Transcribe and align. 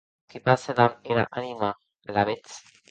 Qué 0.33 0.39
passe 0.49 0.75
damb 0.79 1.11
era 1.17 1.27
anima, 1.43 1.71
alavetz? 2.13 2.61